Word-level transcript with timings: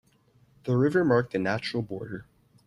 The 0.63 0.75
river 0.77 1.05
marked 1.05 1.35
a 1.35 1.37
natural 1.37 1.83
border. 1.83 2.25